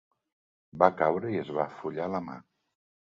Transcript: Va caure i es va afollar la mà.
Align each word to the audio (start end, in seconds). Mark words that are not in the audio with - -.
Va 0.83 0.87
caure 1.01 1.33
i 1.33 1.37
es 1.41 1.51
va 1.57 1.65
afollar 1.73 2.07
la 2.15 2.23
mà. 2.31 2.39